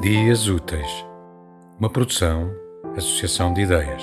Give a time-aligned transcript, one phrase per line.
[0.00, 1.04] Dias Úteis,
[1.78, 2.50] uma produção,
[2.96, 4.02] associação de ideias.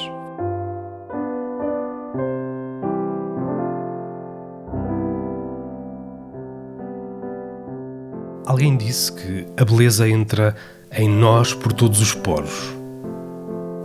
[8.45, 10.55] Alguém disse que a beleza entra
[10.91, 12.75] em nós por todos os poros,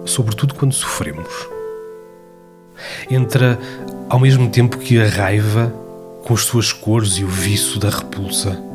[0.04, 1.48] sobretudo quando sofremos.
[3.10, 3.58] Entra
[4.10, 5.72] ao mesmo tempo que a raiva,
[6.26, 8.71] com as suas cores e o viço da repulsa.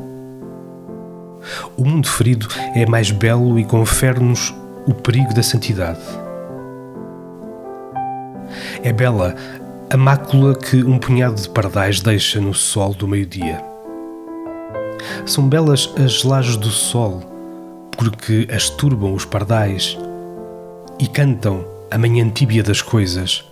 [1.75, 4.53] O mundo ferido é mais belo e confere-nos
[4.87, 5.99] o perigo da santidade.
[8.83, 9.35] É bela
[9.89, 13.61] a mácula que um punhado de pardais deixa no sol do meio-dia.
[15.25, 17.21] São belas as lajes do sol,
[17.97, 19.97] porque as turbam os pardais
[20.99, 23.45] e cantam a manhã tíbia das coisas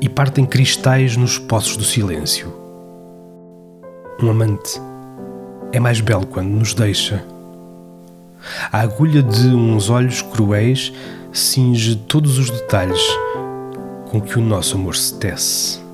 [0.00, 2.52] e partem cristais nos poços do silêncio.
[4.22, 4.80] Um amante
[5.76, 7.22] é mais belo quando nos deixa.
[8.72, 10.90] A agulha de uns olhos cruéis
[11.32, 13.02] cinge todos os detalhes
[14.10, 15.85] com que o nosso amor se tece.